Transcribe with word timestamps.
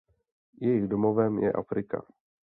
Jejich 0.61 0.87
domovem 0.87 1.39
je 1.39 1.51
Afrika. 1.53 2.01